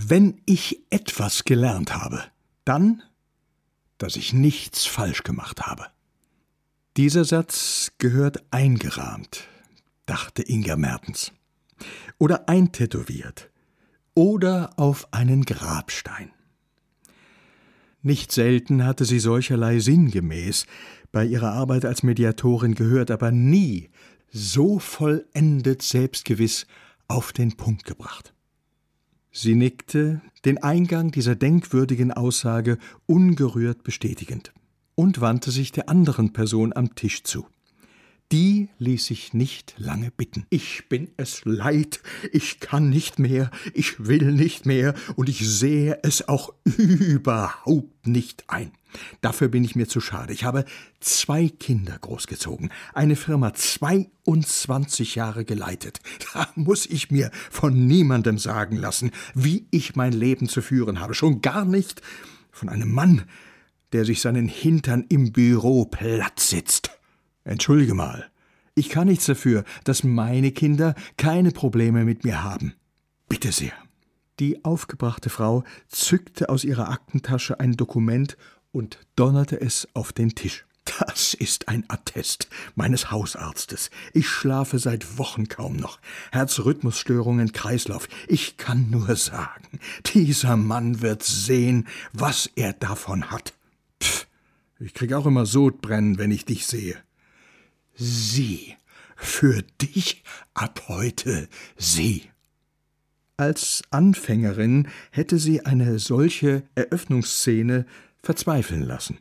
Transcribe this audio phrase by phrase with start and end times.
[0.00, 2.22] Wenn ich etwas gelernt habe,
[2.64, 3.02] dann,
[3.98, 5.86] dass ich nichts falsch gemacht habe.
[6.96, 9.48] Dieser Satz gehört eingerahmt,
[10.06, 11.32] dachte Inga Mertens.
[12.16, 13.50] Oder eintätowiert.
[14.14, 16.30] Oder auf einen Grabstein.
[18.00, 20.66] Nicht selten hatte sie solcherlei sinngemäß
[21.10, 23.90] bei ihrer Arbeit als Mediatorin gehört, aber nie
[24.30, 26.68] so vollendet selbstgewiss
[27.08, 28.32] auf den Punkt gebracht.
[29.40, 34.52] Sie nickte, den Eingang dieser denkwürdigen Aussage ungerührt bestätigend,
[34.96, 37.46] und wandte sich der anderen Person am Tisch zu.
[38.32, 40.46] Die ließ sich nicht lange bitten.
[40.50, 42.00] Ich bin es leid,
[42.32, 48.44] ich kann nicht mehr, ich will nicht mehr, und ich sehe es auch überhaupt nicht
[48.48, 48.72] ein.
[49.20, 50.32] Dafür bin ich mir zu schade.
[50.32, 50.64] Ich habe
[51.00, 56.00] zwei Kinder großgezogen, eine Firma 22 Jahre geleitet.
[56.32, 61.14] Da muss ich mir von niemandem sagen lassen, wie ich mein Leben zu führen habe.
[61.14, 62.00] Schon gar nicht
[62.50, 63.24] von einem Mann,
[63.92, 66.90] der sich seinen Hintern im Büro platt sitzt.
[67.44, 68.30] Entschuldige mal,
[68.78, 72.74] ich kann nichts dafür, dass meine Kinder keine Probleme mit mir haben.
[73.28, 73.72] Bitte sehr.
[74.38, 78.36] Die aufgebrachte Frau zückte aus ihrer Aktentasche ein Dokument
[78.70, 80.64] und donnerte es auf den Tisch.
[81.00, 83.90] Das ist ein Attest meines Hausarztes.
[84.14, 85.98] Ich schlafe seit Wochen kaum noch.
[86.30, 88.08] Herzrhythmusstörungen, Kreislauf.
[88.28, 89.80] Ich kann nur sagen,
[90.14, 93.54] dieser Mann wird sehen, was er davon hat.
[94.02, 94.26] Pff,
[94.78, 96.96] ich krieg auch immer Sodbrennen, wenn ich dich sehe.
[97.98, 98.76] Sie.
[99.16, 100.22] Für dich
[100.54, 102.30] ab heute sie.
[103.36, 107.84] Als Anfängerin hätte sie eine solche Eröffnungsszene
[108.22, 109.18] verzweifeln lassen.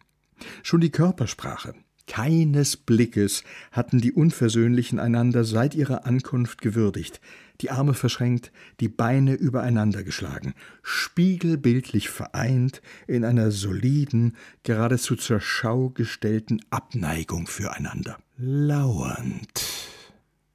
[0.62, 1.74] Schon die Körpersprache,
[2.08, 7.22] keines Blickes hatten die Unversöhnlichen einander seit ihrer Ankunft gewürdigt,
[7.62, 15.90] die Arme verschränkt, die Beine übereinander geschlagen, spiegelbildlich vereint in einer soliden, geradezu zur Schau
[15.90, 18.18] gestellten Abneigung füreinander.
[18.38, 19.66] Lauernd.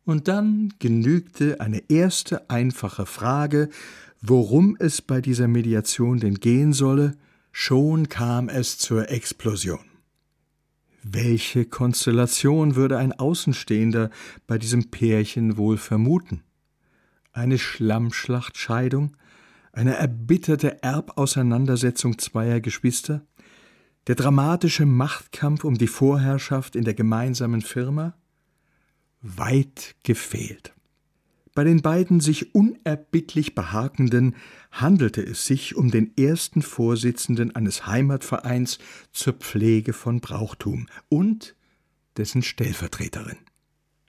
[0.05, 3.69] Und dann genügte eine erste einfache Frage,
[4.21, 7.17] worum es bei dieser Mediation denn gehen solle,
[7.53, 9.92] schon kam es zur Explosion.
[11.03, 14.11] Welche Konstellation würde ein Außenstehender
[14.47, 16.45] bei diesem Pärchen wohl vermuten?
[17.33, 19.17] Eine Schlammschlachtscheidung?
[19.73, 23.27] Eine erbitterte Erbauseinandersetzung zweier Geschwister?
[24.07, 28.15] Der dramatische Machtkampf um die Vorherrschaft in der gemeinsamen Firma?
[29.23, 30.73] Weit gefehlt.
[31.55, 34.37] Bei den beiden sich unerbittlich behakenden
[34.71, 38.79] handelte es sich um den ersten Vorsitzenden eines Heimatvereins
[39.13, 41.55] zur Pflege von Brauchtum und
[42.17, 43.37] dessen Stellvertreterin.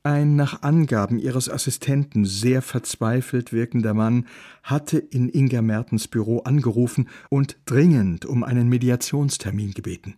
[0.04, 4.28] Ein nach Angaben ihres Assistenten sehr verzweifelt wirkender Mann
[4.62, 10.16] hatte in Inga Mertens Büro angerufen und dringend um einen Mediationstermin gebeten.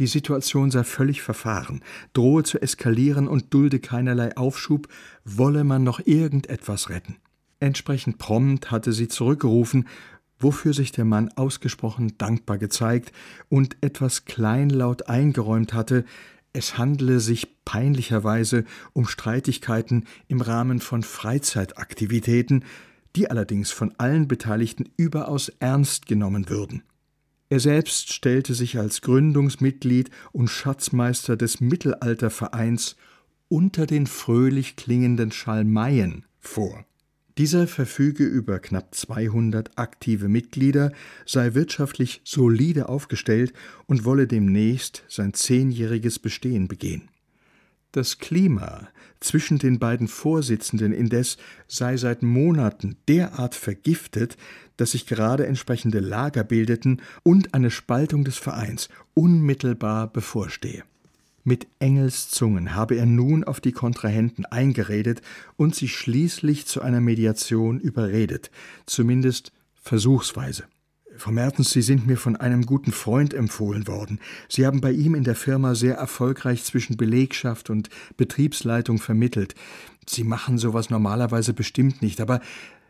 [0.00, 1.82] Die Situation sei völlig verfahren,
[2.14, 4.88] drohe zu eskalieren und dulde keinerlei Aufschub,
[5.26, 7.16] wolle man noch irgendetwas retten.
[7.60, 9.86] Entsprechend prompt hatte sie zurückgerufen,
[10.38, 13.12] wofür sich der Mann ausgesprochen dankbar gezeigt
[13.50, 16.06] und etwas kleinlaut eingeräumt hatte,
[16.54, 22.64] es handle sich peinlicherweise um Streitigkeiten im Rahmen von Freizeitaktivitäten,
[23.16, 26.84] die allerdings von allen Beteiligten überaus ernst genommen würden.
[27.50, 32.96] Er selbst stellte sich als Gründungsmitglied und Schatzmeister des Mittelaltervereins
[33.48, 36.86] unter den fröhlich klingenden Schalmeien vor.
[37.38, 40.92] Dieser verfüge über knapp 200 aktive Mitglieder,
[41.26, 43.52] sei wirtschaftlich solide aufgestellt
[43.86, 47.08] und wolle demnächst sein zehnjähriges Bestehen begehen.
[47.92, 54.36] Das Klima zwischen den beiden Vorsitzenden indes sei seit Monaten derart vergiftet,
[54.76, 60.84] dass sich gerade entsprechende Lager bildeten und eine Spaltung des Vereins unmittelbar bevorstehe.
[61.42, 65.20] Mit Engelszungen habe er nun auf die Kontrahenten eingeredet
[65.56, 68.52] und sie schließlich zu einer Mediation überredet,
[68.86, 70.64] zumindest versuchsweise.
[71.20, 74.20] Frau Mertens, Sie sind mir von einem guten Freund empfohlen worden.
[74.48, 79.54] Sie haben bei ihm in der Firma sehr erfolgreich zwischen Belegschaft und Betriebsleitung vermittelt.
[80.06, 82.40] Sie machen sowas normalerweise bestimmt nicht, aber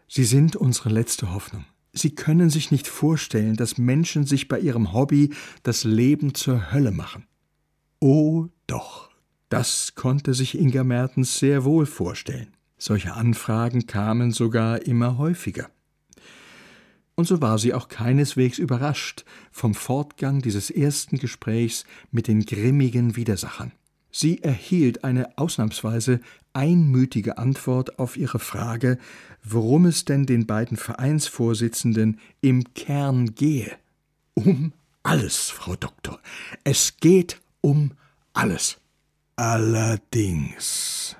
[0.06, 1.64] Sie sind unsere letzte Hoffnung.
[1.92, 5.34] Sie können sich nicht vorstellen, dass Menschen sich bei ihrem Hobby
[5.64, 7.24] das Leben zur Hölle machen.
[7.98, 9.10] Oh doch,
[9.48, 12.54] das konnte sich Inga Mertens sehr wohl vorstellen.
[12.78, 15.68] Solche Anfragen kamen sogar immer häufiger.
[17.20, 23.14] Und so war sie auch keineswegs überrascht vom Fortgang dieses ersten Gesprächs mit den grimmigen
[23.14, 23.72] Widersachern.
[24.10, 26.22] Sie erhielt eine ausnahmsweise
[26.54, 28.96] einmütige Antwort auf ihre Frage,
[29.44, 33.70] worum es denn den beiden Vereinsvorsitzenden im Kern gehe.
[34.32, 34.72] Um
[35.02, 36.20] alles, Frau Doktor.
[36.64, 37.90] Es geht um
[38.32, 38.78] alles.
[39.36, 41.16] Allerdings,